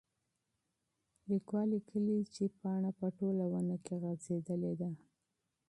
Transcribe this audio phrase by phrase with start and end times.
[1.29, 4.89] لیکوال لیکلي چې پاڼه په ټوله ونه کې غځېدلې ده.